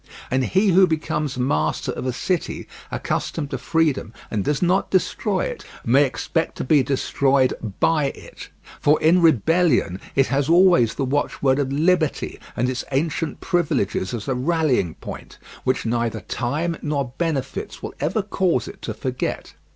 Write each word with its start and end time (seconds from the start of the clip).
And 0.31 0.45
he 0.45 0.69
who 0.69 0.87
becomes 0.87 1.37
master 1.37 1.91
of 1.91 2.07
a 2.07 2.11
city 2.11 2.67
accustomed 2.89 3.51
to 3.51 3.59
freedom 3.59 4.13
and 4.31 4.43
does 4.43 4.59
not 4.59 4.89
destroy 4.89 5.45
it, 5.45 5.63
may 5.85 6.05
expect 6.05 6.55
to 6.57 6.63
be 6.63 6.81
destroyed 6.81 7.53
by 7.79 8.05
it, 8.05 8.49
for 8.79 8.99
in 8.99 9.21
rebellion 9.21 10.01
it 10.15 10.25
has 10.25 10.49
always 10.49 10.95
the 10.95 11.05
watchword 11.05 11.59
of 11.59 11.71
liberty 11.71 12.39
and 12.57 12.67
its 12.67 12.83
ancient 12.91 13.41
privileges 13.41 14.11
as 14.11 14.27
a 14.27 14.33
rallying 14.33 14.95
point, 14.95 15.37
which 15.65 15.85
neither 15.85 16.21
time 16.21 16.77
nor 16.81 17.13
benefits 17.19 17.83
will 17.83 17.93
ever 17.99 18.23
cause 18.23 18.67
it 18.67 18.81
to 18.81 18.95
forget. 18.95 19.53